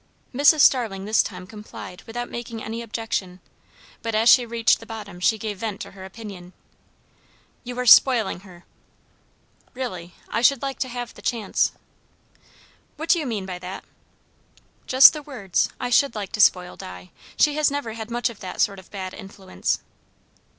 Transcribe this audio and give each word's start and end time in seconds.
Mrs. 0.33 0.61
Starling 0.61 1.05
this 1.05 1.21
time 1.21 1.45
complied 1.45 2.01
without 2.07 2.27
making 2.27 2.63
any 2.63 2.81
objection; 2.81 3.39
but 4.01 4.15
as 4.15 4.29
she 4.29 4.47
reached 4.47 4.79
the 4.79 4.87
bottom 4.87 5.19
she 5.19 5.37
gave 5.37 5.59
vent 5.59 5.79
to 5.81 5.91
her 5.91 6.03
opinion. 6.03 6.53
"You 7.63 7.77
are 7.77 7.85
spoiling 7.85 8.39
her!" 8.39 8.65
"Really 9.75 10.15
I 10.27 10.41
should 10.41 10.63
like 10.63 10.79
to 10.79 10.87
have 10.87 11.13
the 11.13 11.21
chance." 11.21 11.73
"What 12.97 13.09
do 13.09 13.19
you 13.19 13.27
mean 13.27 13.45
by 13.45 13.59
that?" 13.59 13.83
"Just 14.87 15.13
the 15.13 15.21
words. 15.21 15.69
I 15.79 15.91
should 15.91 16.15
like 16.15 16.31
to 16.31 16.41
spoil 16.41 16.75
Di. 16.75 17.11
She 17.37 17.53
has 17.57 17.69
never 17.69 17.93
had 17.93 18.09
much 18.09 18.31
of 18.31 18.39
that 18.39 18.59
sort 18.59 18.79
of 18.79 18.89
bad 18.89 19.13
influence." 19.13 19.81